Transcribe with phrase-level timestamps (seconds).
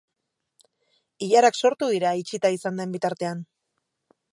[1.27, 3.47] Ilarak sortu dira itxita izan den bitartean.